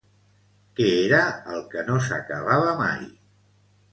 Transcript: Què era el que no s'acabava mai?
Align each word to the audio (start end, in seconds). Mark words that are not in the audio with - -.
Què 0.79 0.85
era 1.01 1.19
el 1.57 1.61
que 1.75 1.83
no 1.89 1.99
s'acabava 2.05 2.71
mai? 2.83 3.07